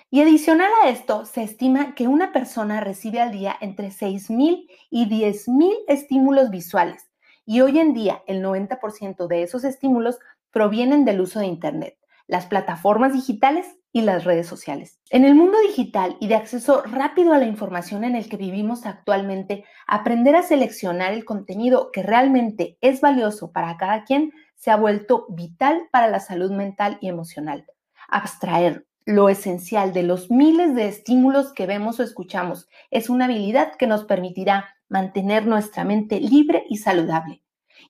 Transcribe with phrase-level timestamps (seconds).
[0.10, 5.08] Y adicional a esto, se estima que una persona recibe al día entre 6.000 y
[5.08, 7.13] 10.000 estímulos visuales
[7.46, 10.20] y hoy en día el 90% de esos estímulos
[10.52, 11.98] provienen del uso de Internet,
[12.28, 15.00] las plataformas digitales y las redes sociales.
[15.10, 18.86] En el mundo digital y de acceso rápido a la información en el que vivimos
[18.86, 24.78] actualmente, aprender a seleccionar el contenido que realmente es valioso para cada quien se ha
[24.78, 27.66] vuelto vital para la salud mental y emocional.
[28.08, 33.76] Abstraer lo esencial de los miles de estímulos que vemos o escuchamos es una habilidad
[33.76, 37.42] que nos permitirá mantener nuestra mente libre y saludable.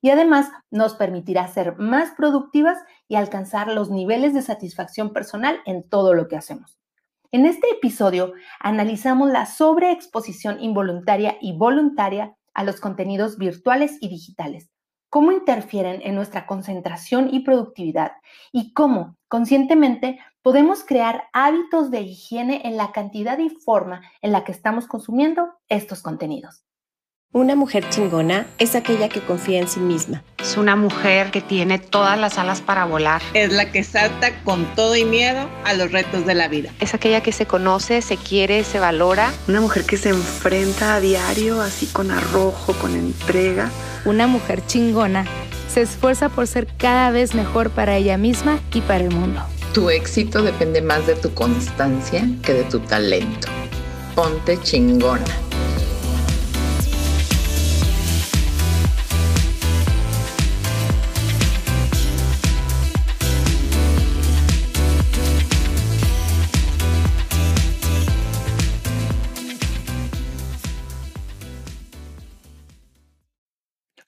[0.01, 5.87] Y además nos permitirá ser más productivas y alcanzar los niveles de satisfacción personal en
[5.87, 6.79] todo lo que hacemos.
[7.31, 14.69] En este episodio analizamos la sobreexposición involuntaria y voluntaria a los contenidos virtuales y digitales,
[15.09, 18.13] cómo interfieren en nuestra concentración y productividad
[18.53, 24.45] y cómo conscientemente podemos crear hábitos de higiene en la cantidad y forma en la
[24.45, 26.63] que estamos consumiendo estos contenidos.
[27.35, 30.21] Una mujer chingona es aquella que confía en sí misma.
[30.37, 33.23] Es una mujer que tiene todas las alas para volar.
[33.33, 36.69] Es la que salta con todo y miedo a los retos de la vida.
[36.79, 39.33] Es aquella que se conoce, se quiere, se valora.
[39.47, 43.71] Una mujer que se enfrenta a diario así con arrojo, con entrega.
[44.05, 45.25] Una mujer chingona
[45.73, 49.41] se esfuerza por ser cada vez mejor para ella misma y para el mundo.
[49.73, 53.47] Tu éxito depende más de tu constancia que de tu talento.
[54.13, 55.25] Ponte chingona.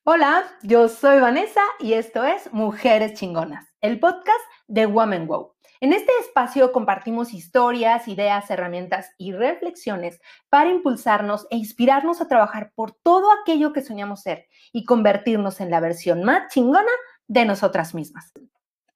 [0.08, 5.56] Hola, yo soy Vanessa y esto es Mujeres Chingonas, el podcast de Woman Wow.
[5.82, 12.72] En este espacio compartimos historias, ideas, herramientas y reflexiones para impulsarnos e inspirarnos a trabajar
[12.76, 16.92] por todo aquello que soñamos ser y convertirnos en la versión más chingona
[17.26, 18.32] de nosotras mismas.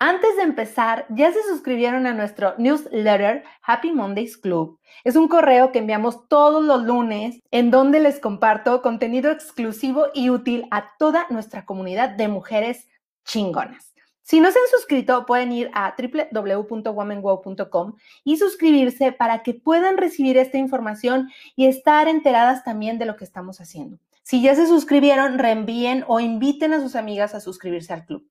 [0.02, 4.80] Antes de empezar, ya se suscribieron a nuestro newsletter Happy Mondays Club.
[5.04, 10.30] Es un correo que enviamos todos los lunes en donde les comparto contenido exclusivo y
[10.30, 12.88] útil a toda nuestra comunidad de mujeres
[13.26, 13.94] chingonas.
[14.22, 20.38] Si no se han suscrito, pueden ir a www.womanwow.com y suscribirse para que puedan recibir
[20.38, 23.98] esta información y estar enteradas también de lo que estamos haciendo.
[24.24, 28.26] Si ya se suscribieron, reenvíen o inviten a sus amigas a suscribirse al club.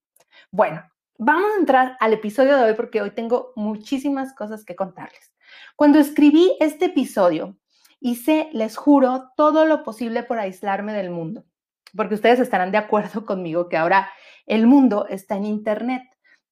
[0.50, 0.82] Bueno,
[1.20, 5.32] Vamos a entrar al episodio de hoy porque hoy tengo muchísimas cosas que contarles.
[5.74, 7.56] Cuando escribí este episodio,
[7.98, 11.44] hice, les juro, todo lo posible por aislarme del mundo,
[11.96, 14.08] porque ustedes estarán de acuerdo conmigo que ahora
[14.46, 16.04] el mundo está en Internet.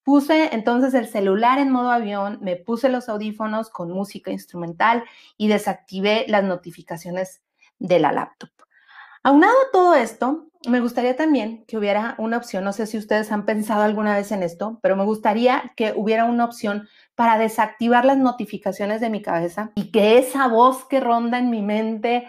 [0.03, 5.05] Puse entonces el celular en modo avión, me puse los audífonos con música instrumental
[5.37, 7.41] y desactivé las notificaciones
[7.78, 8.50] de la laptop.
[9.22, 13.32] Aunado a todo esto, me gustaría también que hubiera una opción, no sé si ustedes
[13.32, 18.04] han pensado alguna vez en esto, pero me gustaría que hubiera una opción para desactivar
[18.04, 22.28] las notificaciones de mi cabeza y que esa voz que ronda en mi mente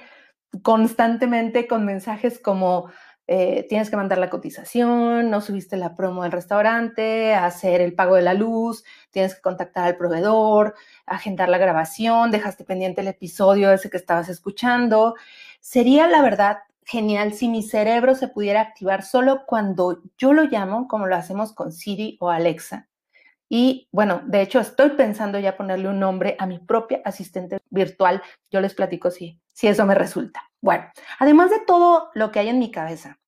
[0.61, 2.89] constantemente con mensajes como
[3.29, 8.15] eh, tienes que mandar la cotización, no subiste la promo del restaurante, hacer el pago
[8.15, 13.71] de la luz, tienes que contactar al proveedor, agendar la grabación, dejaste pendiente el episodio
[13.73, 15.15] ese que estabas escuchando.
[15.59, 20.87] Sería la verdad genial si mi cerebro se pudiera activar solo cuando yo lo llamo,
[20.87, 22.87] como lo hacemos con Siri o Alexa.
[23.49, 28.21] Y bueno, de hecho estoy pensando ya ponerle un nombre a mi propia asistente virtual.
[28.51, 30.43] Yo les platico si, si eso me resulta.
[30.61, 30.85] Bueno,
[31.19, 33.19] además de todo lo que hay en mi cabeza,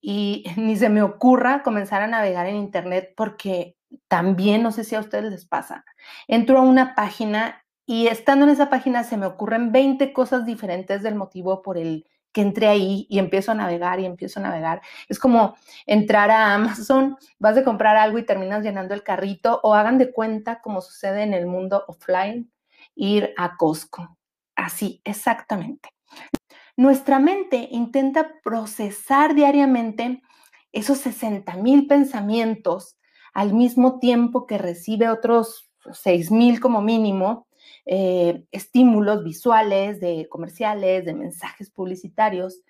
[0.00, 3.76] y ni se me ocurra comenzar a navegar en Internet porque
[4.08, 5.84] también, no sé si a ustedes les pasa,
[6.28, 11.02] entro a una página y estando en esa página se me ocurren 20 cosas diferentes
[11.02, 14.82] del motivo por el que entré ahí y empiezo a navegar y empiezo a navegar.
[15.08, 19.74] Es como entrar a Amazon, vas a comprar algo y terminas llenando el carrito o
[19.74, 22.52] hagan de cuenta como sucede en el mundo offline,
[22.96, 24.18] ir a Costco.
[24.56, 25.90] Así, exactamente.
[26.76, 30.20] Nuestra mente intenta procesar diariamente
[30.72, 32.98] esos 60 mil pensamientos
[33.32, 37.46] al mismo tiempo que recibe otros 6 mil como mínimo
[37.86, 42.60] eh, estímulos visuales, de comerciales, de mensajes publicitarios.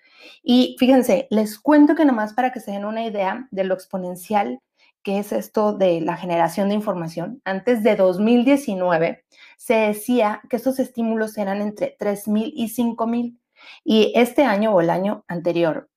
[0.43, 4.59] Y fíjense, les cuento que nomás para que se den una idea de lo exponencial
[5.03, 9.23] que es esto de la generación de información, antes de 2019
[9.55, 13.37] se decía que estos estímulos eran entre 3.000 y 5.000
[13.83, 15.89] y este año o el año anterior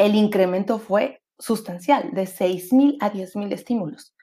[0.00, 4.14] el incremento fue sustancial, de 6.000 a 10.000 estímulos.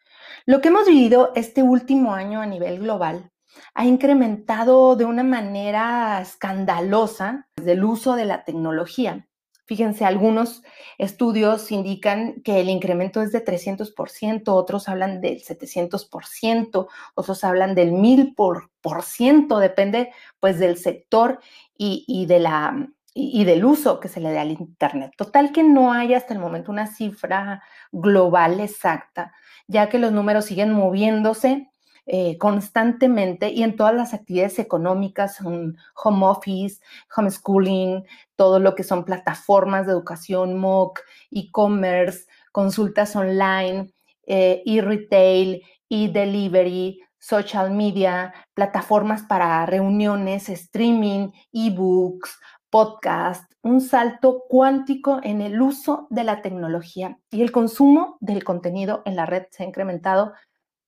[0.45, 3.31] Lo que hemos vivido este último año a nivel global
[3.73, 9.27] ha incrementado de una manera escandalosa el uso de la tecnología.
[9.65, 10.63] Fíjense, algunos
[10.97, 17.91] estudios indican que el incremento es de 300%, otros hablan del 700%, otros hablan del
[17.91, 21.41] 1000%, depende pues del sector
[21.77, 22.87] y, y de la,
[23.17, 25.11] y, del uso que se le dé al Internet.
[25.17, 29.33] Total que no hay hasta el momento una cifra global exacta,
[29.67, 31.69] ya que los números siguen moviéndose
[32.09, 36.81] eh, constantemente y en todas las actividades económicas, home office,
[37.15, 38.05] homeschooling,
[38.37, 41.01] todo lo que son plataformas de educación, MOOC,
[41.31, 43.93] e-commerce, consultas online,
[44.25, 52.39] eh, e-retail, e-delivery, social media, plataformas para reuniones, streaming, e-books,
[52.69, 59.01] podcast, un salto cuántico en el uso de la tecnología y el consumo del contenido
[59.05, 60.33] en la red se ha incrementado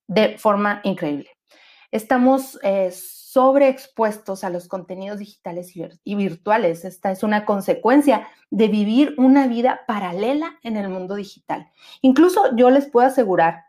[0.10, 1.30] de forma increíble.
[1.92, 5.74] Estamos eh, sobreexpuestos a los contenidos digitales
[6.04, 6.84] y virtuales.
[6.84, 11.70] Esta es una consecuencia de vivir una vida paralela en el mundo digital.
[12.02, 13.66] Incluso yo les puedo asegurar,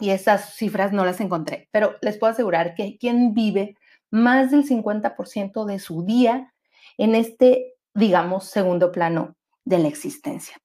[0.00, 3.76] y esas cifras no las encontré, pero les puedo asegurar que quien vive
[4.10, 6.52] más del 50% de su día
[6.98, 10.61] en este, digamos, segundo plano de la existencia.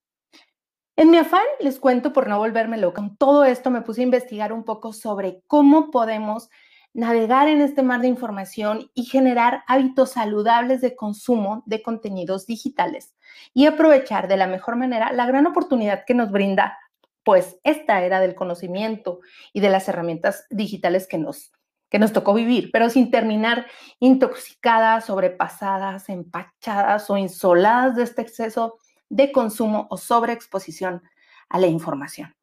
[0.99, 4.03] En mi afán, les cuento por no volverme loca, con todo esto me puse a
[4.03, 6.49] investigar un poco sobre cómo podemos
[6.91, 13.13] navegar en este mar de información y generar hábitos saludables de consumo de contenidos digitales
[13.53, 16.79] y aprovechar de la mejor manera la gran oportunidad que nos brinda
[17.21, 19.19] pues esta era del conocimiento
[19.53, 21.51] y de las herramientas digitales que nos
[21.89, 23.67] que nos tocó vivir, pero sin terminar
[23.99, 28.79] intoxicadas, sobrepasadas, empachadas o insoladas de este exceso
[29.09, 31.03] de consumo o sobreexposición
[31.49, 32.35] a la información.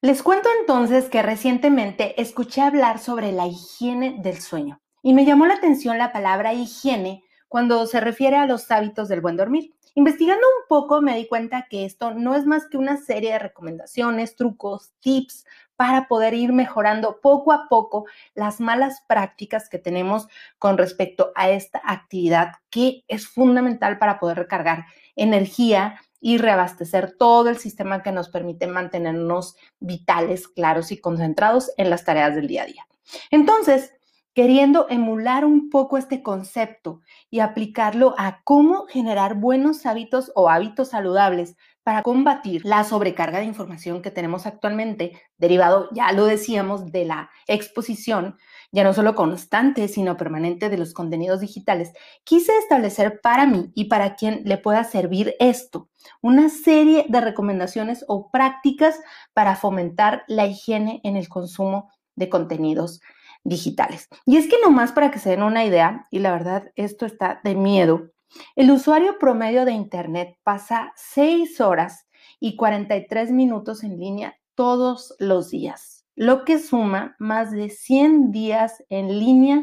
[0.00, 5.46] Les cuento entonces que recientemente escuché hablar sobre la higiene del sueño y me llamó
[5.46, 9.74] la atención la palabra higiene cuando se refiere a los hábitos del buen dormir.
[9.94, 13.38] Investigando un poco me di cuenta que esto no es más que una serie de
[13.38, 15.44] recomendaciones, trucos, tips
[15.82, 18.04] para poder ir mejorando poco a poco
[18.36, 20.28] las malas prácticas que tenemos
[20.60, 24.84] con respecto a esta actividad que es fundamental para poder recargar
[25.16, 31.90] energía y reabastecer todo el sistema que nos permite mantenernos vitales, claros y concentrados en
[31.90, 32.86] las tareas del día a día.
[33.32, 33.92] Entonces,
[34.34, 37.00] queriendo emular un poco este concepto
[37.30, 43.44] y aplicarlo a cómo generar buenos hábitos o hábitos saludables para combatir la sobrecarga de
[43.44, 48.36] información que tenemos actualmente, derivado, ya lo decíamos, de la exposición,
[48.70, 51.92] ya no solo constante, sino permanente de los contenidos digitales,
[52.24, 55.88] quise establecer para mí y para quien le pueda servir esto,
[56.20, 59.00] una serie de recomendaciones o prácticas
[59.34, 63.00] para fomentar la higiene en el consumo de contenidos
[63.44, 64.08] digitales.
[64.24, 67.40] Y es que nomás para que se den una idea, y la verdad esto está
[67.44, 68.12] de miedo,
[68.56, 72.06] el usuario promedio de Internet pasa 6 horas
[72.40, 78.82] y 43 minutos en línea todos los días, lo que suma más de 100 días
[78.88, 79.62] en línea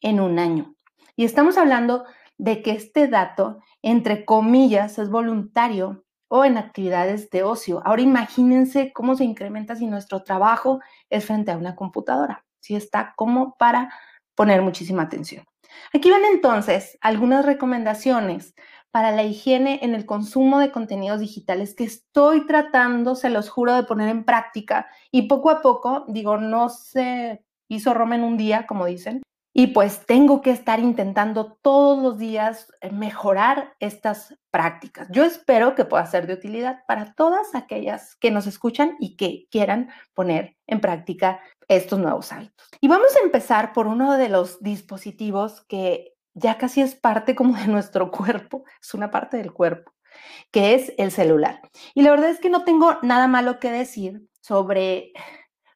[0.00, 0.74] en un año.
[1.16, 2.04] Y estamos hablando
[2.38, 7.82] de que este dato, entre comillas, es voluntario o en actividades de ocio.
[7.84, 10.80] Ahora imagínense cómo se incrementa si nuestro trabajo
[11.10, 13.92] es frente a una computadora si está como para
[14.34, 15.44] poner muchísima atención.
[15.92, 18.54] Aquí van entonces algunas recomendaciones
[18.90, 23.74] para la higiene en el consumo de contenidos digitales que estoy tratando, se los juro,
[23.74, 28.36] de poner en práctica y poco a poco, digo, no se hizo Roma en un
[28.36, 29.22] día, como dicen,
[29.54, 35.08] y pues tengo que estar intentando todos los días eh, mejorar estas prácticas.
[35.10, 39.46] Yo espero que pueda ser de utilidad para todas aquellas que nos escuchan y que
[39.50, 42.66] quieran poner en práctica estos nuevos hábitos.
[42.80, 47.56] Y vamos a empezar por uno de los dispositivos que ya casi es parte como
[47.56, 49.92] de nuestro cuerpo, es una parte del cuerpo,
[50.50, 51.60] que es el celular.
[51.94, 55.12] Y la verdad es que no tengo nada malo que decir sobre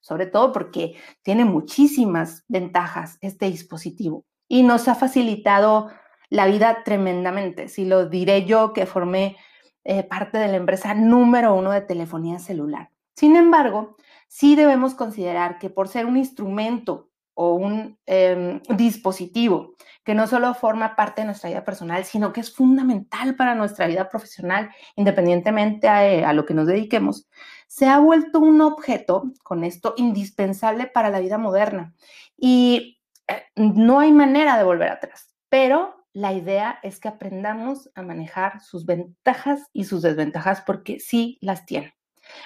[0.07, 5.91] sobre todo porque tiene muchísimas ventajas este dispositivo y nos ha facilitado
[6.29, 7.67] la vida tremendamente.
[7.67, 9.37] Si lo diré yo que formé
[9.83, 12.91] eh, parte de la empresa número uno de telefonía celular.
[13.17, 13.97] Sin embargo,
[14.29, 20.55] sí debemos considerar que por ser un instrumento o un em, dispositivo que no solo
[20.55, 25.89] forma parte de nuestra vida personal, sino que es fundamental para nuestra vida profesional, independientemente
[25.89, 27.29] a, a lo que nos dediquemos,
[27.67, 31.95] se ha vuelto un objeto, con esto, indispensable para la vida moderna.
[32.37, 38.03] Y eh, no hay manera de volver atrás, pero la idea es que aprendamos a
[38.03, 41.95] manejar sus ventajas y sus desventajas porque sí las tiene.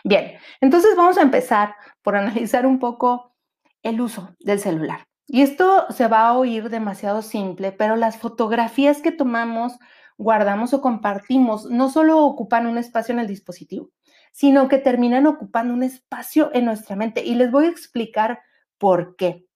[0.04, 3.36] Bien, entonces vamos a empezar por analizar un poco
[3.82, 5.06] el uso del celular.
[5.26, 9.78] Y esto se va a oír demasiado simple, pero las fotografías que tomamos,
[10.18, 13.90] guardamos o compartimos no solo ocupan un espacio en el dispositivo,
[14.32, 17.24] sino que terminan ocupando un espacio en nuestra mente.
[17.24, 18.40] Y les voy a explicar
[18.78, 19.46] por qué.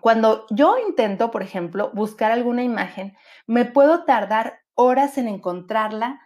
[0.00, 6.20] Cuando yo intento, por ejemplo, buscar alguna imagen, me puedo tardar horas en encontrarla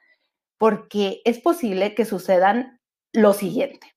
[0.59, 2.81] porque es posible que sucedan
[3.12, 3.95] lo siguiente.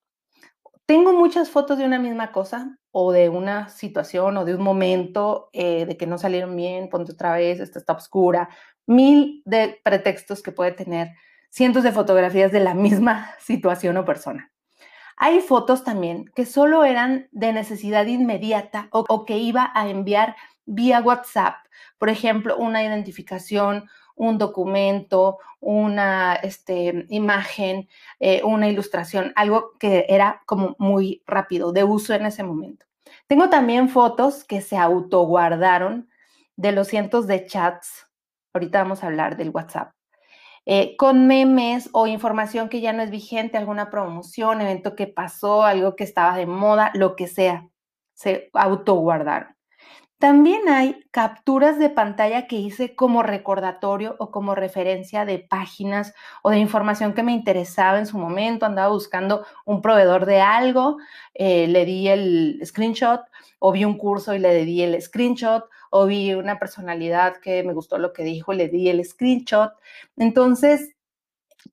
[0.85, 5.49] Tengo muchas fotos de una misma cosa o de una situación o de un momento
[5.51, 8.49] eh, de que no salieron bien, ponte otra vez, esta está oscura,
[8.85, 11.09] mil de pretextos que puede tener
[11.55, 14.51] cientos de fotografías de la misma situación o persona.
[15.15, 20.35] Hay fotos también que solo eran de necesidad inmediata o, que iba a enviar
[20.65, 21.55] vía WhatsApp.
[21.97, 27.87] Por ejemplo, una identificación, un documento, una este, imagen,
[28.19, 32.85] eh, una ilustración, algo que era como muy rápido, de uso en ese momento.
[33.27, 36.09] Tengo también fotos que se autoguardaron
[36.57, 38.07] de los cientos de chats.
[38.53, 39.94] Ahorita vamos a hablar del WhatsApp
[40.65, 45.63] eh, con memes o información que ya no es vigente, alguna promoción, evento que pasó,
[45.63, 47.67] algo que estaba de moda, lo que sea,
[48.13, 49.55] se autoguardaron.
[50.17, 56.51] También hay capturas de pantalla que hice como recordatorio o como referencia de páginas o
[56.51, 58.65] de información que me interesaba en su momento.
[58.65, 60.97] Andaba buscando un proveedor de algo,
[61.33, 63.21] eh, le di el screenshot
[63.59, 65.65] o vi un curso y le di el screenshot
[65.97, 69.71] o vi una personalidad que me gustó lo que dijo le di el screenshot.
[70.17, 70.93] Entonces,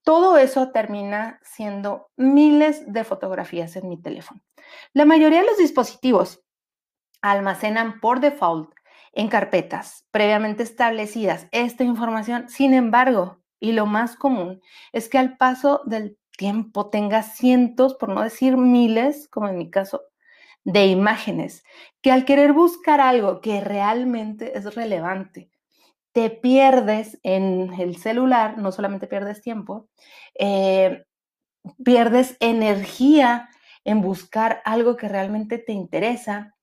[0.04, 4.40] todo eso termina siendo miles de fotografías en mi teléfono.
[4.92, 6.40] La mayoría de los dispositivos
[7.20, 8.72] almacenan por default
[9.12, 12.48] en carpetas previamente establecidas esta información.
[12.48, 14.60] Sin embargo, y lo más común
[14.92, 19.68] es que al paso del tiempo tenga cientos, por no decir miles, como en mi
[19.68, 20.02] caso,
[20.64, 21.64] de imágenes,
[22.00, 25.50] que al querer buscar algo que realmente es relevante,
[26.12, 29.88] te pierdes en el celular, no solamente pierdes tiempo,
[30.38, 31.04] eh,
[31.84, 33.48] pierdes energía
[33.84, 36.54] en buscar algo que realmente te interesa.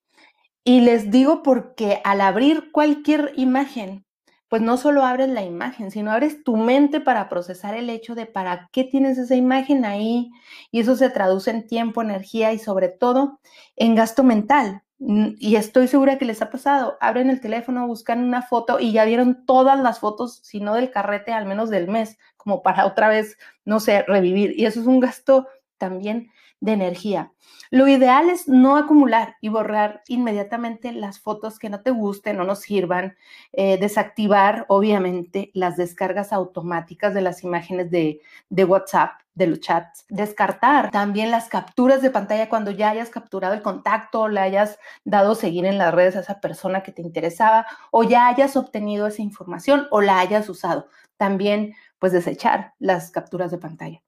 [0.64, 4.06] Y les digo porque al abrir cualquier imagen,
[4.50, 8.26] pues no solo abres la imagen, sino abres tu mente para procesar el hecho de
[8.26, 10.32] para qué tienes esa imagen ahí
[10.72, 13.40] y eso se traduce en tiempo, energía y sobre todo
[13.76, 14.84] en gasto mental.
[14.98, 19.06] Y estoy segura que les ha pasado, abren el teléfono, buscan una foto y ya
[19.06, 23.08] vieron todas las fotos, si no del carrete, al menos del mes, como para otra
[23.08, 24.60] vez, no sé, revivir.
[24.60, 27.32] Y eso es un gasto también de energía.
[27.72, 32.56] Lo ideal es no acumular y borrar inmediatamente las fotos que no te gusten no
[32.56, 33.16] sirvan,
[33.54, 40.06] eh, desactivar obviamente las descargas automáticas de las imágenes de, de WhatsApp, de los chats,
[40.10, 45.36] descartar también las capturas de pantalla cuando ya hayas capturado el contacto, le hayas dado
[45.36, 49.22] seguir en las redes a esa persona que te interesaba o ya hayas obtenido esa
[49.22, 50.88] información o la hayas usado.
[51.18, 54.02] También pues desechar las capturas de pantalla.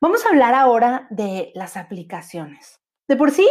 [0.00, 2.80] Vamos a hablar ahora de las aplicaciones.
[3.08, 3.48] De por sí,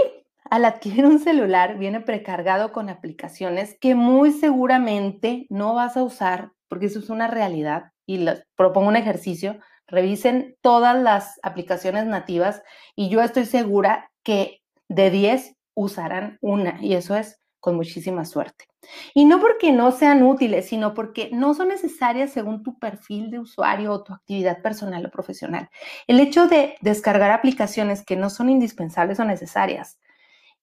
[0.49, 6.51] al adquirir un celular viene precargado con aplicaciones que muy seguramente no vas a usar
[6.67, 9.57] porque eso es una realidad y les propongo un ejercicio.
[9.87, 12.61] Revisen todas las aplicaciones nativas
[12.95, 18.65] y yo estoy segura que de 10 usarán una y eso es con muchísima suerte.
[19.15, 23.39] Y no porque no sean útiles, sino porque no son necesarias según tu perfil de
[23.39, 25.67] usuario o tu actividad personal o profesional.
[26.05, 29.97] El hecho de descargar aplicaciones que no son indispensables o necesarias,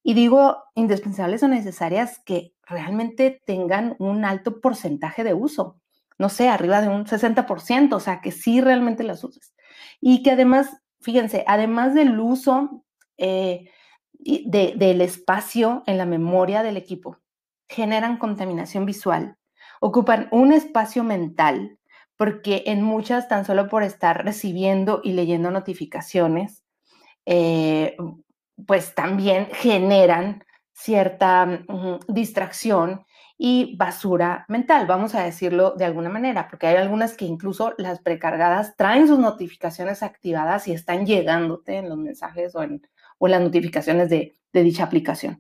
[0.05, 5.81] y digo indispensables o necesarias que realmente tengan un alto porcentaje de uso,
[6.19, 9.55] no sé, arriba de un 60%, o sea, que sí realmente las uses.
[10.01, 12.85] Y que además, fíjense, además del uso,
[13.17, 13.69] eh,
[14.23, 17.19] del espacio en la memoria del equipo.
[17.69, 19.37] Generan contaminación visual,
[19.81, 21.79] ocupan un espacio mental,
[22.17, 26.65] porque en muchas, tan solo por estar recibiendo y leyendo notificaciones,
[27.27, 27.97] eh,
[28.67, 31.65] pues también generan cierta
[32.09, 33.05] distracción
[33.39, 38.01] y basura mental, vamos a decirlo de alguna manera, porque hay algunas que incluso las
[38.01, 42.83] precargadas traen sus notificaciones activadas y están llegándote en los mensajes o en,
[43.23, 45.39] o las notificaciones de, dicha aplicación.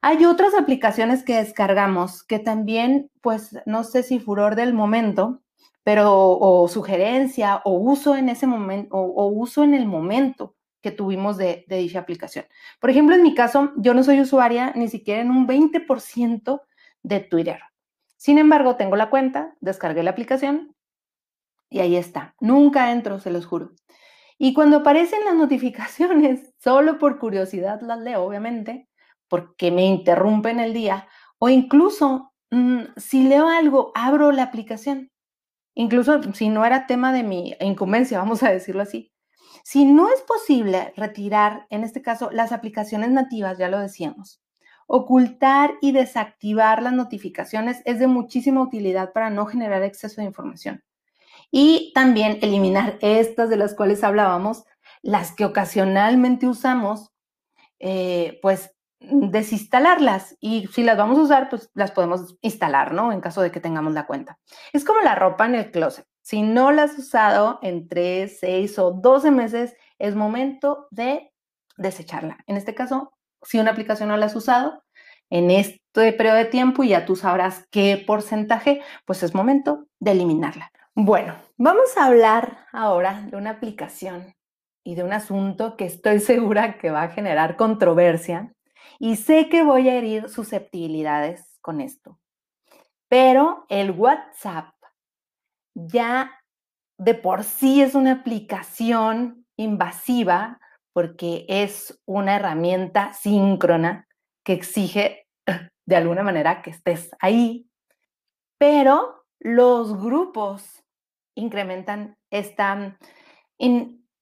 [0.00, 5.42] Hay otras aplicaciones que descargamos que también, pues, no sé si furor del momento,
[5.82, 11.36] pero o sugerencia o uso en ese momento o, uso en el momento que tuvimos
[11.36, 12.46] de, de, dicha aplicación.
[12.80, 16.62] Por ejemplo, en mi caso, yo no soy usuaria ni siquiera en un 20%
[17.02, 17.60] de Twitter.
[18.16, 20.74] Sin embargo, tengo la cuenta, descargué la aplicación
[21.68, 22.34] y ahí está.
[22.40, 23.72] Nunca entro, se los juro.
[24.44, 28.90] Y cuando aparecen las notificaciones, solo por curiosidad las leo, obviamente,
[29.26, 31.08] porque me interrumpen el día,
[31.38, 35.10] o incluso mm, si leo algo, abro la aplicación.
[35.74, 39.14] Incluso si no era tema de mi incumbencia, vamos a decirlo así.
[39.64, 44.42] Si no es posible retirar, en este caso, las aplicaciones nativas, ya lo decíamos,
[44.86, 50.82] ocultar y desactivar las notificaciones es de muchísima utilidad para no generar exceso de información.
[51.56, 54.64] Y también eliminar estas de las cuales hablábamos,
[55.02, 57.12] las que ocasionalmente usamos,
[57.78, 63.12] eh, pues desinstalarlas y si las vamos a usar, pues las podemos instalar, ¿no?
[63.12, 64.40] En caso de que tengamos la cuenta.
[64.72, 66.04] Es como la ropa en el closet.
[66.22, 71.32] Si no la has usado en 3, 6 o 12 meses, es momento de
[71.76, 72.38] desecharla.
[72.48, 74.82] En este caso, si una aplicación no la has usado
[75.30, 80.10] en este periodo de tiempo y ya tú sabrás qué porcentaje, pues es momento de
[80.10, 80.72] eliminarla.
[80.96, 84.34] Bueno, vamos a hablar ahora de una aplicación
[84.84, 88.52] y de un asunto que estoy segura que va a generar controversia
[88.98, 92.18] y sé que voy a herir susceptibilidades con esto.
[93.08, 94.74] Pero el WhatsApp
[95.74, 96.40] ya
[96.98, 100.60] de por sí es una aplicación invasiva
[100.92, 104.06] porque es una herramienta síncrona
[104.44, 105.26] que exige
[105.86, 107.68] de alguna manera que estés ahí.
[108.58, 110.83] Pero los grupos
[111.34, 112.98] incrementan esta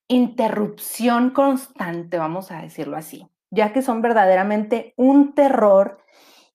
[0.09, 6.02] interrupción constante, vamos a decirlo así ya que son verdaderamente un terror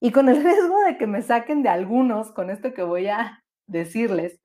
[0.01, 3.45] y con el riesgo de que me saquen de algunos con esto que voy a
[3.67, 4.41] decirles,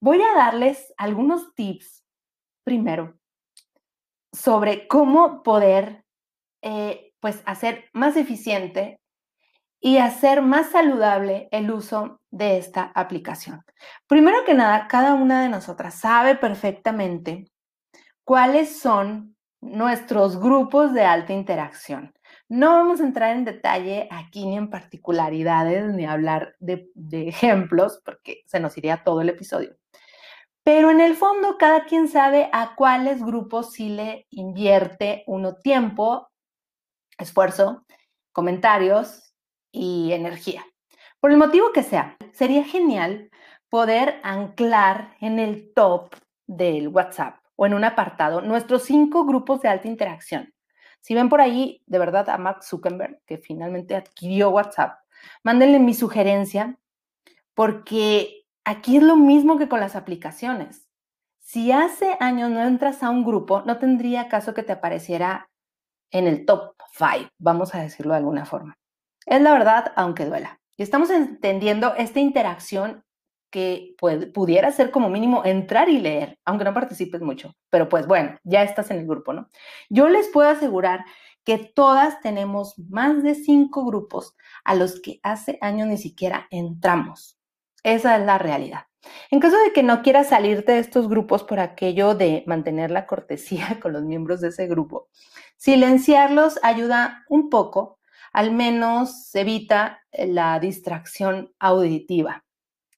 [0.00, 2.04] voy a darles algunos tips
[2.64, 3.18] primero
[4.32, 6.04] sobre cómo poder
[6.62, 9.00] eh, pues hacer más eficiente
[9.80, 13.64] y hacer más saludable el uso de esta aplicación.
[14.06, 17.50] Primero que nada, cada una de nosotras sabe perfectamente
[18.24, 22.14] cuáles son nuestros grupos de alta interacción.
[22.48, 28.42] No vamos a entrar en detalle aquí ni en particularidades ni hablar de, ejemplos porque
[28.46, 29.76] se nos iría todo el episodio.
[30.62, 36.28] Pero en el fondo cada quien sabe a cuáles grupos sí le invierte uno tiempo,
[37.18, 37.84] esfuerzo,
[38.32, 39.34] comentarios
[39.72, 40.64] y energía.
[41.20, 43.30] Por el motivo que sea, sería genial
[43.68, 46.14] poder anclar en el top
[46.46, 50.54] del WhatsApp o en un apartado nuestros cinco grupos de alta interacción.
[51.00, 54.98] Si ven por ahí, de verdad, a Mark Zuckerberg, que finalmente adquirió WhatsApp,
[55.42, 56.78] mándenle mi sugerencia,
[57.54, 60.88] porque aquí es lo mismo que con las aplicaciones.
[61.40, 65.50] Si hace años no entras a un grupo, no tendría caso que te apareciera
[66.10, 68.78] en el top five, vamos a decirlo de alguna forma.
[69.26, 70.59] Es la verdad, aunque duela.
[70.80, 73.04] Y estamos entendiendo esta interacción
[73.50, 77.54] que pudiera ser como mínimo entrar y leer, aunque no participes mucho.
[77.68, 79.50] Pero pues bueno, ya estás en el grupo, ¿no?
[79.90, 81.04] Yo les puedo asegurar
[81.44, 87.38] que todas tenemos más de cinco grupos a los que hace años ni siquiera entramos.
[87.82, 88.86] Esa es la realidad.
[89.30, 93.06] En caso de que no quieras salirte de estos grupos por aquello de mantener la
[93.06, 95.10] cortesía con los miembros de ese grupo,
[95.58, 97.99] silenciarlos ayuda un poco,
[98.32, 102.44] al menos evita la distracción auditiva.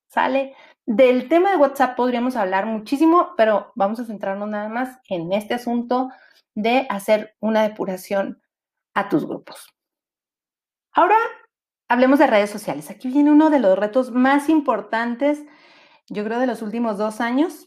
[0.09, 0.55] ¿Sale?
[0.85, 5.55] Del tema de WhatsApp podríamos hablar muchísimo, pero vamos a centrarnos nada más en este
[5.55, 6.11] asunto
[6.55, 8.42] de hacer una depuración
[8.95, 9.73] a tus grupos.
[10.92, 11.16] Ahora
[11.88, 12.90] hablemos de redes sociales.
[12.90, 15.42] Aquí viene uno de los retos más importantes,
[16.09, 17.66] yo creo, de los últimos dos años,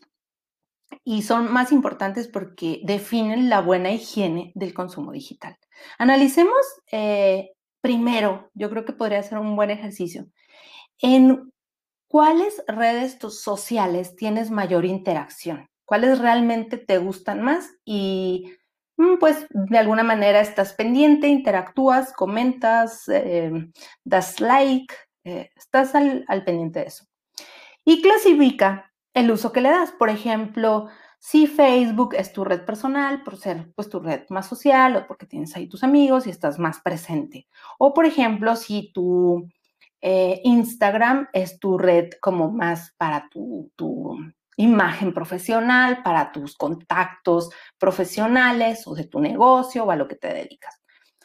[1.03, 5.57] y son más importantes porque definen la buena higiene del consumo digital.
[5.97, 6.59] Analicemos
[6.91, 7.54] eh,
[7.85, 10.25] primero, yo creo que podría ser un buen ejercicio,
[10.97, 11.53] en
[12.07, 15.67] ¿cuáles redes sociales tienes mayor interacción?
[15.85, 17.69] ¿Cuáles realmente te gustan más?
[17.85, 18.51] Y
[18.97, 23.71] mm, pues de alguna manera estás pendiente, interactúas, comentas, em,
[24.03, 27.05] das like, eh, estás al pendiente de eso.
[27.85, 29.91] Y clasifica el uso que le das.
[29.91, 30.87] Por ejemplo,
[31.27, 35.25] si Facebook es tu red personal, por ser pues tu red más social o porque
[35.25, 37.47] tienes ahí tus amigos y estás más presente.
[37.79, 39.49] O por ejemplo, si tu
[40.01, 43.71] eh, Instagram es tu red como más para tu,
[44.57, 50.31] imagen profesional, para tus contactos profesionales o de tu negocio o a lo que te
[50.31, 50.79] dedicas.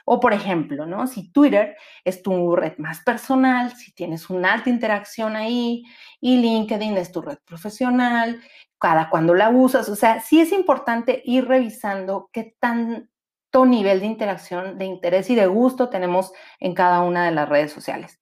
[0.06, 1.06] O por ejemplo, ¿no?
[1.08, 5.84] Si Twitter es tu red más personal, si tienes una alta interacción ahí
[6.22, 8.40] y LinkedIn es tu red profesional,
[8.80, 14.06] cada cuando la usas, o sea, sí es importante ir revisando qué tanto nivel de
[14.06, 18.20] interacción, de interés y de gusto tenemos en cada una de las redes sociales.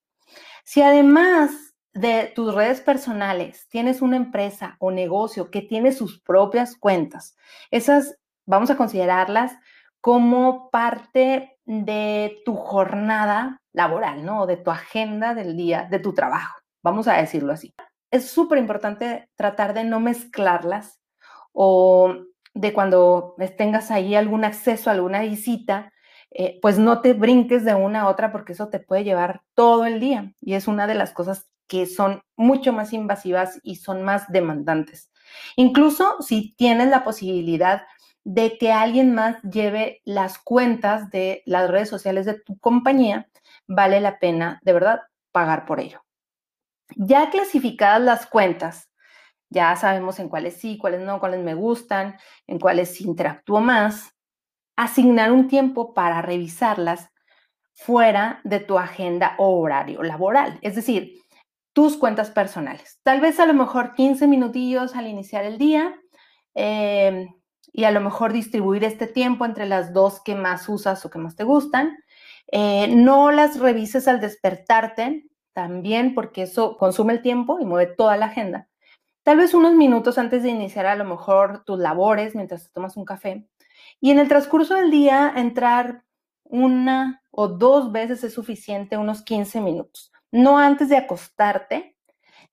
[0.65, 6.77] Si además de tus redes personales tienes una empresa o negocio que tiene sus propias
[6.77, 7.37] cuentas,
[7.71, 9.53] esas vamos a considerarlas
[10.01, 14.47] como parte de tu jornada laboral, ¿no?
[14.47, 17.75] De tu agenda del día, de tu trabajo, vamos a decirlo así.
[18.11, 21.01] Es súper importante tratar de no mezclarlas
[21.53, 22.15] o
[22.55, 25.93] de cuando tengas ahí algún acceso alguna visita,
[26.31, 29.87] eh, pues no te brinques de una a otra porque eso te puede llevar todo
[29.87, 34.03] el día y es una de las cosas que son mucho más invasivas y son
[34.03, 35.11] más demandantes.
[35.57, 37.83] Incluso si tienes la posibilidad
[38.25, 43.29] de que alguien más lleve las cuentas de las redes sociales de tu compañía,
[43.67, 45.01] vale la pena de verdad
[45.33, 46.08] pagar por ello.
[46.97, 48.89] Ya clasificadas las cuentas,
[49.51, 54.15] ya sabemos en cuáles sí, cuáles no, cuáles me gustan, en cuáles interactúo más,
[54.77, 57.11] asignar un tiempo para revisarlas
[57.73, 61.15] fuera de tu agenda o horario laboral, es decir,
[61.73, 62.99] tus cuentas personales.
[63.05, 65.95] Tal vez a lo mejor 15 minutillos al iniciar el día,
[66.55, 67.29] eh,
[67.73, 71.19] y a lo mejor distribuir este tiempo entre las dos que más usas o que
[71.19, 71.97] más te gustan.
[72.51, 78.17] Eh, no las revises al despertarte también porque eso consume el tiempo y mueve toda
[78.17, 78.69] la agenda.
[79.25, 82.97] Tal vez unos minutos antes de iniciar a lo mejor tus labores mientras te tomas
[82.97, 83.49] un café.
[84.01, 86.05] Y en el transcurso del día entrar
[86.45, 90.13] una o dos veces es suficiente, unos 15 minutos.
[90.31, 91.97] No antes de acostarte,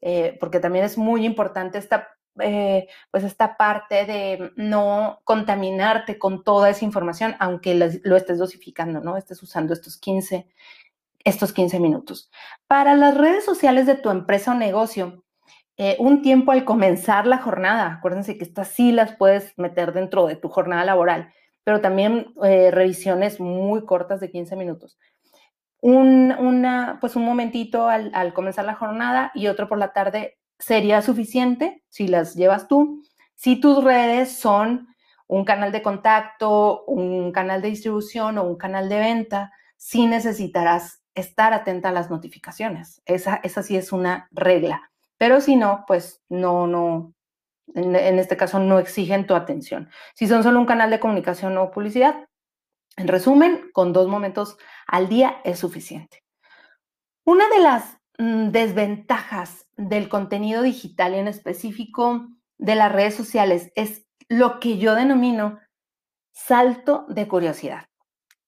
[0.02, 2.08] eh, porque también es muy importante esta
[2.40, 9.00] eh, pues esta parte de no contaminarte con toda esa información, aunque lo, estés dosificando,
[9.00, 9.16] ¿no?
[9.16, 10.46] Estés usando estos 15,
[11.26, 12.32] estos 15 minutos.
[12.68, 15.26] Para las redes sociales de tu empresa o negocio,
[15.76, 20.28] eh, un tiempo al comenzar la jornada, acuérdense que estas sí las puedes meter dentro
[20.28, 21.34] de tu jornada laboral,
[21.66, 24.98] pero también eh, revisiones muy cortas de 15 minutos.
[25.82, 30.38] Un, una, pues un momentito al, al comenzar la jornada y otro por la tarde
[30.58, 33.04] sería suficiente si las llevas tú.
[33.34, 34.88] Si tus redes son
[35.28, 41.05] un canal de contacto, un canal de distribución o un canal de venta, sí necesitarás
[41.16, 43.02] estar atenta a las notificaciones.
[43.06, 44.92] Esa, esa sí es una regla.
[45.18, 47.14] Pero si no, pues no, no,
[47.74, 49.90] en, este caso no exigen tu atención.
[50.14, 52.28] Si son solo un canal de comunicación o publicidad,
[52.98, 56.24] en resumen, con dos momentos al día es suficiente.
[57.26, 63.74] Una de las Mm, desventajas del contenido digital y en específico de las redes sociales
[63.76, 65.60] es lo que yo denomino
[66.32, 67.88] salto de curiosidad.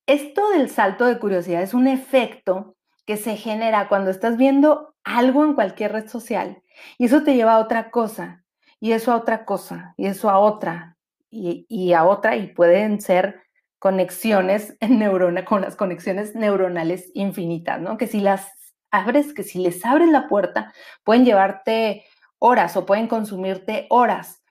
[0.08, 5.44] Esto del salto de curiosidad es un efecto que se genera cuando estás viendo algo
[5.44, 6.64] en cualquier red social
[6.98, 8.46] y eso te lleva a otra cosa
[8.80, 10.98] y eso a otra cosa y eso a otra
[11.30, 13.42] y, y a otra y pueden ser
[13.80, 17.98] conexiones en neurona con las conexiones neuronales infinitas, ¿no?
[17.98, 18.48] Que si las
[18.92, 22.06] abres, que si les abres la puerta, pueden llevarte
[22.40, 24.42] horas o pueden consumirte horas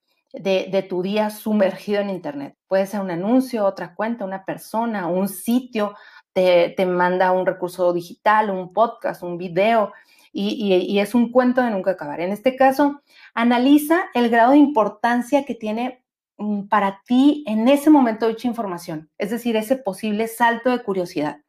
[0.40, 2.56] de, tu día sumergido en Internet.
[2.68, 5.94] Puede ser un anuncio, otra cuenta, una persona, un sitio,
[6.32, 9.92] te, manda un recurso digital, un podcast, un video,
[10.32, 12.20] y, y, es un cuento de nunca acabar.
[12.20, 13.00] En este caso,
[13.32, 16.04] analiza el grado de importancia que tiene
[16.36, 21.40] mm, para ti en ese momento dicha información, es decir, ese posible salto de curiosidad.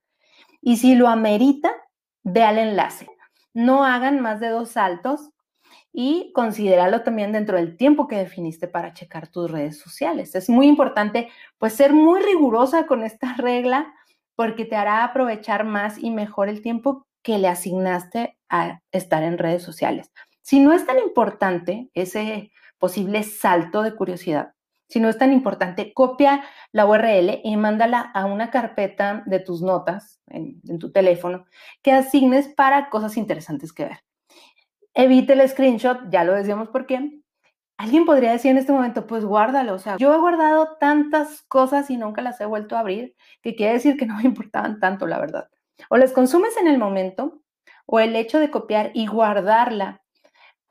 [0.61, 1.69] Y si lo amerita,
[2.23, 3.07] ve al enlace.
[3.53, 5.31] No hagan más de dos saltos
[5.99, 10.35] y considéralo también dentro del tiempo que definiste para checar tus redes sociales.
[10.35, 13.91] Es muy importante pues ser muy rigurosa con esta regla
[14.35, 19.39] porque te hará aprovechar más y mejor el tiempo que le asignaste a estar en
[19.39, 20.11] redes sociales.
[20.43, 24.53] Si no es tan importante ese posible salto de curiosidad,
[24.87, 29.63] si no es tan importante, copia la URL y mándala a una carpeta de tus
[29.63, 31.47] notas en, tu teléfono
[31.81, 34.06] que asignes para cosas interesantes que ver.
[34.99, 37.21] Evite el screenshot, ya lo decíamos por qué.
[37.77, 39.75] Alguien podría decir en este momento, pues guárdalo.
[39.75, 43.53] O sea, yo he guardado tantas cosas y nunca las he vuelto a abrir, que
[43.53, 45.51] quiere decir que no me importaban tanto, la verdad.
[45.91, 47.43] O las consumes en el momento,
[47.85, 50.01] o el hecho de copiar y guardarla,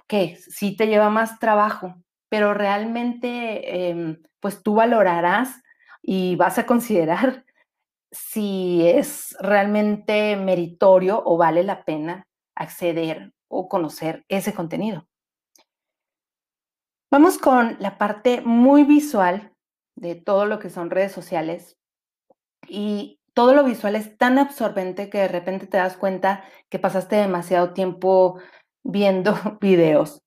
[0.08, 1.94] que sí te lleva más trabajo,
[2.28, 5.62] pero realmente em, pues tú valorarás
[6.02, 7.44] y vas a considerar
[8.10, 15.06] si es realmente meritorio o vale la pena acceder o conocer ese contenido.
[17.10, 19.52] Vamos con la parte muy visual
[19.96, 21.76] de todo lo que son redes sociales
[22.68, 27.16] y todo lo visual es tan absorbente que de repente te das cuenta que pasaste
[27.16, 28.40] demasiado tiempo
[28.82, 30.22] viendo videos.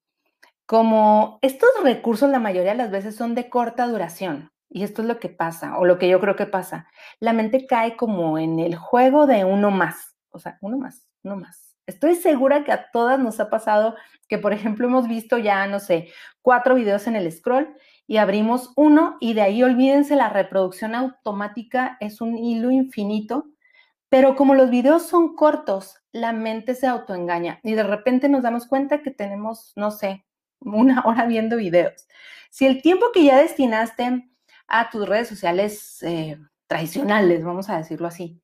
[0.66, 5.08] Como estos recursos la mayoría de las veces son de corta duración, y esto es
[5.08, 6.88] lo que pasa, o lo que yo creo que pasa,
[7.20, 11.38] la mente cae como en el juego de uno más, o sea, uno más, uno
[11.38, 11.69] más.
[11.90, 13.96] Estoy segura que a todas nos ha pasado
[14.28, 16.10] que, por ejemplo, hemos visto ya, no sé,
[16.44, 17.76] cuatro videos en el scroll
[18.06, 23.48] y abrimos uno y de ahí olvídense, la reproducción automática es un hilo infinito,
[24.08, 28.68] pero como los videos son cortos, la mente se autoengaña y de repente nos damos
[28.68, 30.26] cuenta que tenemos, no sé,
[30.60, 32.08] una hora viendo videos.
[32.52, 34.30] Si el tiempo que ya destinaste
[34.68, 38.40] a tus redes sociales eh, tradicionales, vamos a decirlo así,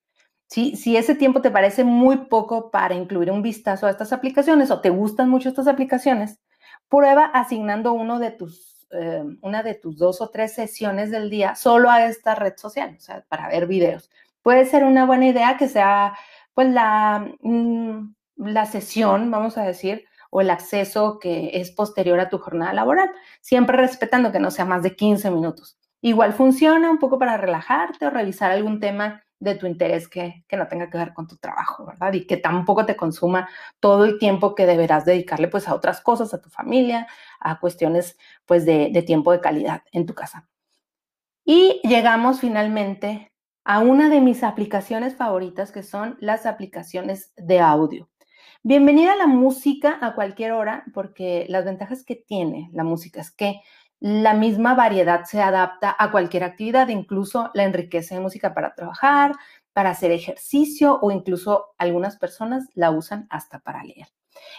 [0.55, 4.79] si, ese tiempo te parece muy poco para incluir un vistazo a estas aplicaciones o
[4.79, 6.39] te gustan mucho estas aplicaciones,
[6.87, 11.55] prueba asignando uno de tus, eh, una de tus dos o tres sesiones del día
[11.55, 14.09] solo a esta red social, o sea, para ver videos.
[14.41, 16.15] Puede ser una buena idea que sea,
[16.53, 22.29] pues, la, mm, la sesión, vamos a decir, o el acceso que es posterior a
[22.29, 23.09] tu jornada laboral,
[23.41, 25.77] siempre respetando que no sea más de 15 minutos.
[26.01, 30.67] Igual funciona un poco para relajarte o revisar algún tema de tu interés que, no
[30.67, 32.13] tenga que ver con tu trabajo, ¿verdad?
[32.13, 36.33] Y que tampoco te consuma todo el tiempo que deberás dedicarle pues a otras cosas,
[36.33, 37.07] a tu familia,
[37.39, 40.47] a cuestiones pues de, de tiempo de calidad en tu casa.
[41.43, 43.31] Y llegamos finalmente
[43.63, 48.09] a una de mis aplicaciones favoritas que son las aplicaciones de audio.
[48.63, 53.29] Bienvenida a la música a cualquier hora porque las ventajas que tiene la música es
[53.29, 53.61] que
[54.07, 59.31] la misma variedad se adapta a cualquier actividad, incluso la enriquece en música para trabajar,
[59.73, 64.05] para hacer ejercicio o incluso algunas personas la usan hasta para leer.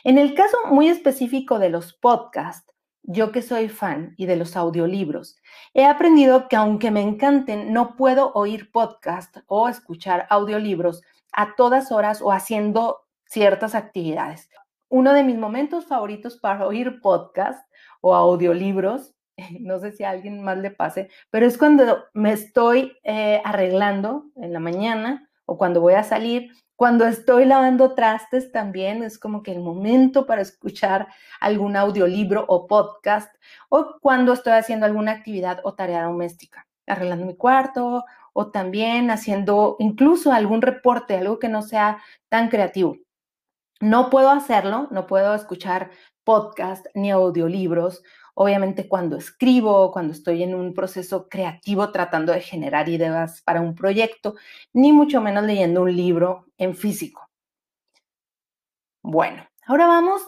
[0.03, 4.57] En el caso muy específico de los podcasts, yo que soy fan y de los
[4.57, 5.37] audiolibros,
[5.75, 11.93] he aprendido que aunque me encanten, no puedo oír podcast o escuchar audiolibros a todas
[11.93, 14.51] horas o haciendo ciertas actividades.
[14.89, 17.65] Uno de mis momentos favoritos para oír podcast
[18.01, 19.16] o audiolibros
[19.61, 24.27] no sé si a alguien más le pase, pero es cuando me estoy eh, arreglando
[24.37, 29.43] en la mañana o cuando voy a salir, cuando estoy lavando trastes también, es como
[29.43, 31.09] que el momento para escuchar
[31.41, 33.35] algún audiolibro o podcast,
[33.71, 39.77] o cuando estoy haciendo alguna actividad o tarea doméstica, arreglando mi cuarto o también haciendo
[39.79, 42.99] incluso algún reporte, algo que no sea tan creativo.
[43.81, 45.91] No puedo hacerlo, no puedo escuchar
[46.25, 48.03] podcast ni audiolibros
[48.39, 53.75] Obviamente cuando escribo, cuando estoy en un proceso creativo tratando de generar ideas para un
[53.75, 54.35] proyecto,
[54.75, 57.31] ni mucho menos leyendo un libro en físico.
[59.03, 60.21] Bueno, ahora vamos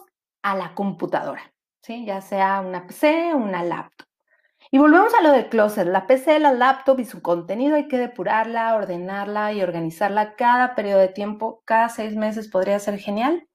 [0.43, 2.07] a la computadora, ¿sí?
[2.07, 4.07] ya sea una PC o una laptop.
[4.71, 5.87] Y volvemos a lo del closet.
[5.87, 11.01] La PC, la laptop y su contenido hay que depurarla, ordenarla y organizarla cada periodo
[11.01, 11.63] de tiempo.
[11.65, 13.48] Cada seis meses podría ser genial.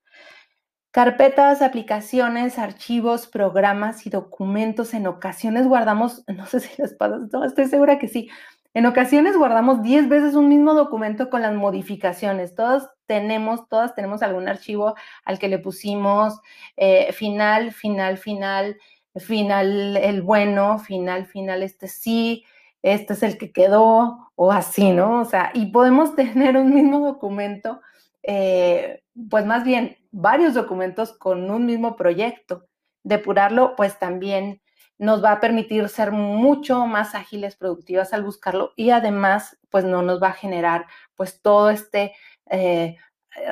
[0.93, 4.93] Carpetas, aplicaciones, archivos, programas y documentos.
[4.93, 8.29] En ocasiones guardamos, no sé si les pasa, no, estoy segura que sí.
[8.75, 12.53] En ocasiones guardamos 10 veces un mismo documento con las modificaciones.
[12.53, 14.93] Todos tenemos, todas tenemos algún archivo
[15.25, 16.39] al que le pusimos
[16.77, 18.77] eh, final, final, final,
[19.15, 22.45] final el bueno, final, final este sí,
[22.84, 25.21] este es el que quedó o así, ¿no?
[25.21, 27.82] O sea, y podemos tener un mismo documento,
[28.21, 32.67] eh, pues más bien varios documentos con un mismo proyecto.
[33.04, 34.62] Depurarlo, pues también
[34.97, 40.02] nos va a permitir ser mucho más ágiles, productivas al buscarlo y además, pues no
[40.02, 42.13] nos va a generar pues todo este
[42.49, 42.97] eh,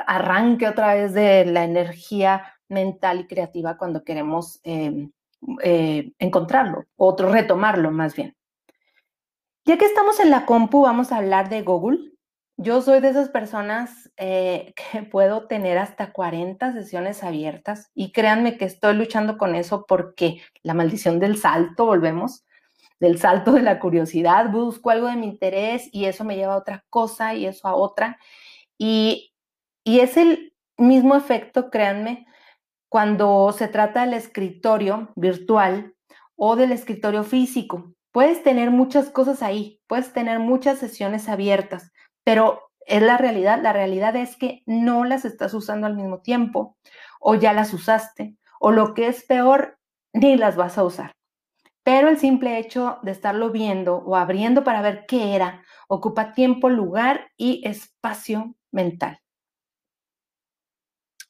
[0.08, 5.12] arranque otra vez de la energía mental y creativa cuando queremos em,
[5.64, 8.36] eh, encontrarlo o retomarlo más bien.
[9.66, 12.12] Ya que estamos en la compu, vamos a hablar de Google.
[12.64, 18.58] Yo soy de esas personas eh, que puedo tener hasta 40 sesiones abiertas y créanme
[18.58, 22.46] que estoy luchando con eso porque la maldición del salto, volvemos,
[23.00, 26.58] del salto de la curiosidad, busco algo de mi interés y eso me lleva a
[26.58, 28.20] otra cosa y eso a otra.
[28.78, 29.34] Y,
[29.84, 32.28] y es el mismo efecto, créanme,
[32.90, 35.96] cuando se trata del escritorio virtual
[36.36, 37.96] o del escritorio físico.
[38.12, 41.92] Puedes tener muchas cosas ahí, puedes tener muchas sesiones abiertas,
[42.24, 43.62] pero es la realidad.
[43.62, 46.78] La realidad es que no las estás usando al mismo tiempo
[47.20, 49.80] o ya las usaste o lo que es peor,
[50.14, 51.14] ni las vas a usar.
[51.84, 56.70] Pero el simple hecho de estarlo viendo o abriendo para ver qué era ocupa tiempo,
[56.70, 59.20] lugar y espacio mental.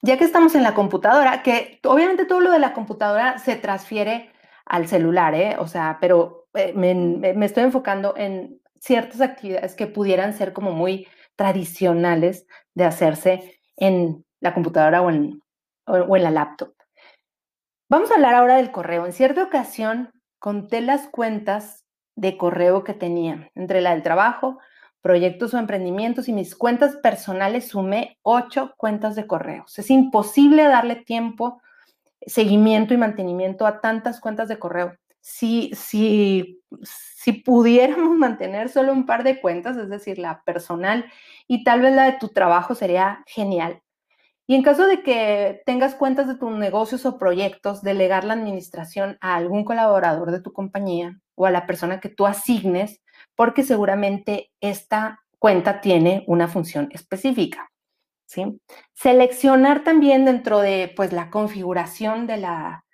[0.01, 4.31] Ya que estamos en la computadora, que obviamente todo lo de la computadora se transfiere
[4.65, 5.55] al celular, ¿eh?
[5.59, 10.71] O sea, pero eh, me, me estoy enfocando en ciertas actividades que pudieran ser como
[10.71, 15.39] muy tradicionales de hacerse en la computadora o en,
[15.87, 16.73] la laptop.
[17.89, 19.05] Vamos a hablar ahora del correo.
[19.05, 24.57] En cierta ocasión conté las cuentas de correo que tenía, entre la del trabajo,
[25.01, 29.77] proyectos o emprendimientos y mis cuentas personales sumé ocho cuentas de correos.
[29.77, 31.61] Es imposible darle tiempo,
[32.25, 34.95] seguimiento y mantenimiento a tantas cuentas de correo.
[35.21, 41.05] Si, si, si pudiéramos mantener solo un par de cuentas, es decir, la personal
[41.47, 43.81] y tal vez la de tu trabajo, sería genial.
[44.47, 49.17] Y en caso de que tengas cuentas de tus negocios o proyectos, delegar la administración
[49.21, 53.01] a algún colaborador de tu compañía o a la persona que tú asignes
[53.35, 57.71] porque seguramente esta cuenta tiene una función específica.
[58.25, 58.59] ¿sí?
[58.93, 62.85] Seleccionar también dentro de pues, la configuración de, la,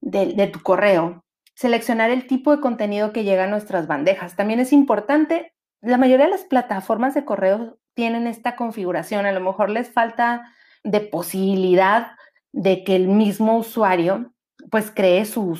[0.00, 1.24] de, de tu correo,
[1.60, 4.34] seleccionar el tipo de contenido que llega a nuestras bandejas.
[4.34, 9.40] También es importante, la mayoría de las plataformas de correo tienen esta configuración, a lo
[9.40, 12.12] mejor les falta de posibilidad
[12.52, 14.32] de que el mismo usuario
[14.70, 15.54] pues cree su,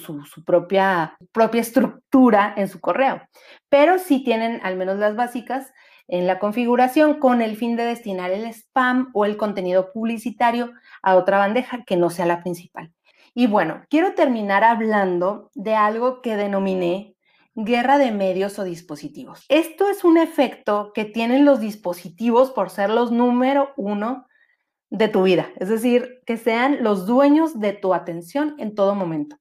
[0.46, 3.20] propia, propia estructura en su correo.
[3.68, 5.70] Pero sí tienen al menos las básicas
[6.08, 11.16] en la configuración con el fin de destinar el spam o el contenido publicitario a
[11.16, 12.90] otra bandeja que no sea la principal.
[13.34, 17.16] Y bueno, quiero terminar hablando de algo que denominé
[17.54, 19.44] guerra de medios o dispositivos.
[19.48, 24.26] Esto es un efecto que tienen los dispositivos por ser los número uno
[24.90, 29.36] de tu vida, es decir, que sean los dueños de tu atención en todo momento.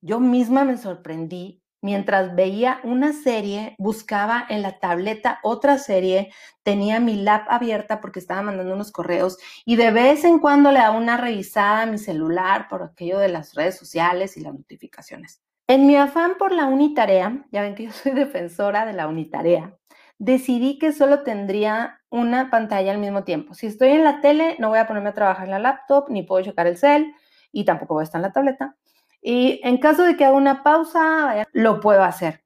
[0.00, 7.00] Yo misma me sorprendí mientras veía una serie, buscaba en la tableta otra serie, tenía
[7.00, 10.96] mi lap abierta porque estaba mandando unos correos y de vez en cuando le daba
[10.96, 15.42] una revisada a mi celular por aquello de las redes sociales y las notificaciones.
[15.66, 19.76] En mi afán por la unitarea, ya ven que yo soy defensora de la unitarea,
[20.18, 23.54] decidí que solo tendría una pantalla al mismo tiempo.
[23.54, 26.22] Si estoy en la tele, no voy a ponerme a trabajar en la laptop, ni
[26.22, 27.12] puedo chocar el cel
[27.52, 28.77] y tampoco voy a estar en la tableta.
[29.20, 32.44] Y en caso de que haga una pausa, lo puedo hacer.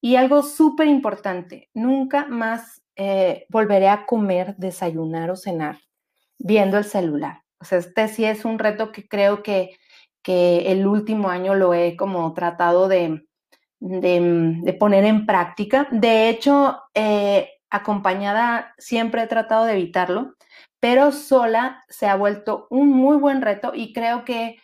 [0.00, 5.78] Y algo súper importante, nunca más eh, volveré a comer, desayunar o cenar
[6.38, 7.42] viendo el celular.
[7.60, 9.76] O sea, este sí es un reto que creo que,
[10.22, 13.26] que el último año lo he como tratado de,
[13.80, 15.88] de, poner en práctica.
[15.90, 20.34] De hecho, eh, acompañada siempre he tratado de evitarlo,
[20.80, 24.56] pero sola se ha vuelto un muy buen reto y creo que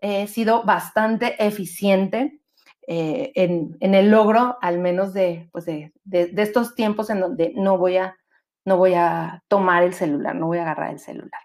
[0.00, 2.40] he sido bastante eficiente
[2.86, 5.12] eh, en, el logro, al menos
[5.52, 8.16] pues de, de, estos tiempos en donde no voy, a,
[8.64, 11.40] no voy a tomar el celular, no voy a agarrar el celular.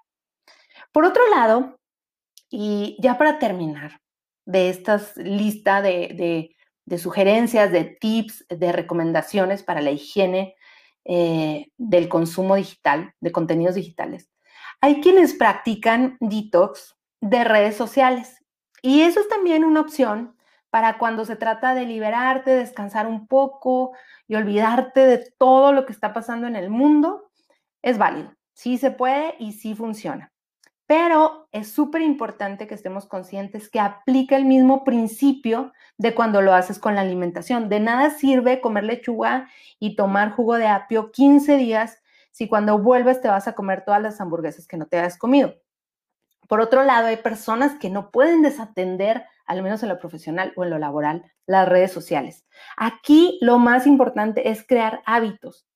[0.91, 1.77] Por otro lado,
[2.49, 3.99] y ya para terminar
[4.45, 10.55] de esta lista de, de sugerencias, de tips, de recomendaciones para la higiene
[11.03, 14.31] eh, del consumo digital, de contenidos digitales.
[14.81, 18.44] Hay quienes practican detox de redes sociales
[18.85, 20.35] y eso es también una opción
[20.69, 23.93] para cuando se trata de liberarte, descansar un poco
[24.27, 27.31] y olvidarte de todo lo que está pasando en el mundo.
[27.81, 30.31] Es válido, sí se puede y sí funciona.
[30.85, 36.53] Pero es súper importante que estemos conscientes que aplica el mismo principio de cuando lo
[36.53, 37.69] haces con la alimentación.
[37.69, 43.19] De nada sirve comer lechuga y tomar jugo de apio 15 días si cuando vuelves
[43.19, 45.55] te vas a comer todas las hamburguesas que no te hayas comido.
[46.47, 50.63] Por otro lado, hay personas que no pueden desatender, al menos en lo profesional o
[50.63, 52.45] en lo laboral, las redes sociales.
[52.77, 55.67] Aquí lo más importante es crear hábitos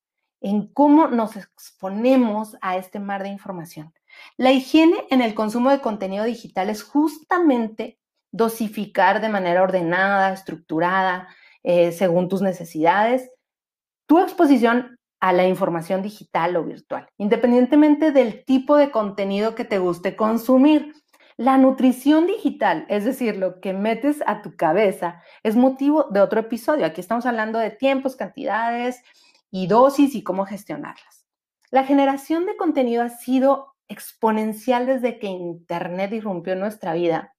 [0.42, 3.94] en cómo nos exponemos a este mar de información.
[4.38, 8.00] La higiene en el consumo de contenido digital es justamente
[8.32, 11.28] dosificar de manera ordenada, estructurada,
[11.64, 13.30] eh, según tus necesidades,
[14.06, 19.80] tu exposición a la información digital o virtual, independientemente del tipo de contenido que te
[19.80, 20.94] guste consumir.
[21.36, 26.42] La nutrición digital, es decir, lo que metes a tu cabeza, es motivo de otro
[26.42, 26.86] episodio.
[26.86, 29.02] Aquí estamos hablando de tiempos, cantidades
[29.50, 31.26] y dosis y cómo gestionarlas.
[31.72, 37.34] La generación de contenido ha sido exponencial desde que Internet irrumpió en nuestra vida.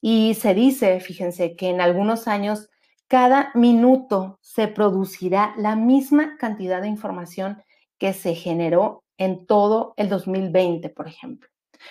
[0.00, 2.70] Y se dice, fíjense, que en algunos años
[3.10, 7.60] cada minuto se producirá la misma cantidad de información
[7.98, 11.48] que se generó en todo el 2020, por ejemplo.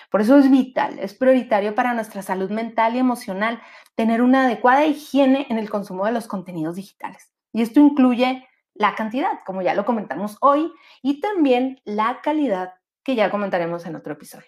[0.10, 3.62] Por eso es vital, es prioritario para nuestra salud mental y emocional
[3.96, 7.34] tener una adecuada higiene en el consumo de los contenidos digitales.
[7.52, 13.16] Y esto incluye la cantidad, como ya lo comentamos hoy, y también la calidad que
[13.16, 14.48] ya comentaremos en otro episodio.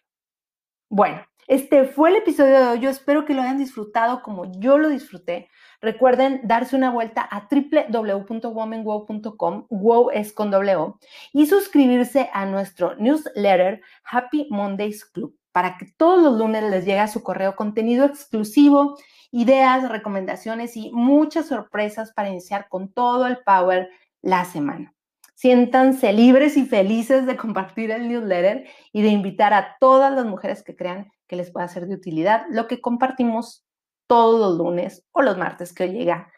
[0.88, 2.80] Bueno, este fue el episodio de hoy.
[2.80, 5.50] Yo espero que lo hayan disfrutado como yo lo disfruté.
[5.82, 11.00] Recuerden darse una vuelta a www.womanwow.com, wow es con doble O,
[11.34, 17.00] y suscribirse a nuestro newsletter Happy Mondays Club para que todos los lunes les llegue
[17.00, 18.96] a su correo contenido exclusivo,
[19.32, 23.90] ideas, recomendaciones y muchas sorpresas para iniciar con todo el power
[24.22, 24.94] la semana.
[25.34, 30.62] Siéntanse libres y felices de compartir el newsletter y de invitar a todas las mujeres
[30.62, 33.66] que crean que les pueda ser de utilidad lo que compartimos
[34.12, 36.30] todos los lunes o los martes que llega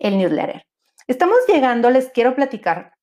[0.00, 0.66] el newsletter.
[1.06, 2.94] Estamos llegando, les quiero platicar,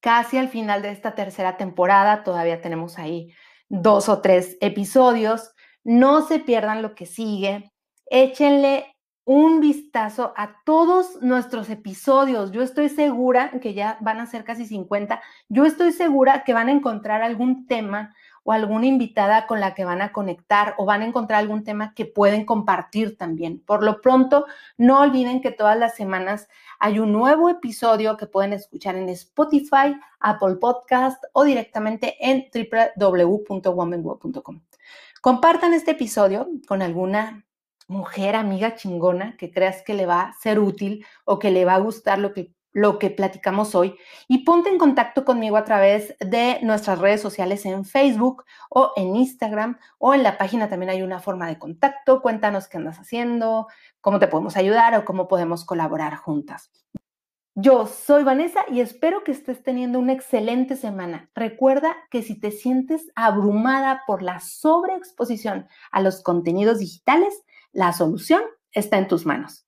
[0.00, 3.34] casi al final de esta tercera temporada, todavía tenemos ahí
[3.68, 5.52] dos o tres episodios.
[5.84, 7.70] No se pierdan lo que sigue.
[8.06, 12.52] Échenle un vistazo a todos nuestros episodios.
[12.52, 15.20] Yo estoy segura que ya van a ser casi 50.
[15.50, 18.14] Yo estoy segura que van a encontrar algún tema
[18.46, 21.92] o alguna invitada con la que van a conectar o van a encontrar algún tema
[21.94, 23.58] que pueden compartir también.
[23.58, 24.46] Por lo pronto,
[24.78, 29.98] no olviden que todas las semanas hay un nuevo episodio que pueden escuchar en Spotify,
[30.20, 32.46] Apple Podcast o directamente en
[32.96, 34.60] www.womanworld.com.
[35.20, 37.44] Compartan este episodio con alguna
[37.88, 41.74] mujer, amiga chingona, que creas que le va a ser útil o que le va
[41.74, 43.96] a gustar lo que, lo que platicamos hoy.
[44.28, 49.16] Y ponte en contacto conmigo a través de nuestras redes sociales en Facebook o en
[49.16, 52.20] Instagram o en la página también hay una forma de contacto.
[52.20, 53.66] Cuéntanos qué andas haciendo,
[54.02, 56.70] cómo te podemos ayudar o cómo podemos colaborar juntas.
[57.54, 61.30] Yo soy Vanessa y espero que estés teniendo una excelente semana.
[61.34, 68.42] Recuerda que si te sientes abrumada por la sobreexposición a los contenidos digitales, la solución
[68.72, 69.65] está en tus manos.